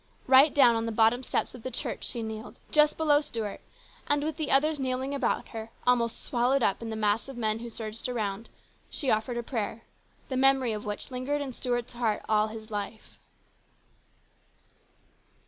[0.25, 3.61] Right down on the bottom steps of the church she kneeled, just below Stuart,
[4.07, 7.59] and with the others kneeling about her, almost swallowed up in the mass of men
[7.59, 8.49] who surged around,
[8.89, 9.83] she offered a prayer,
[10.27, 13.19] the memory of which lingered in Stuart's heart all his life.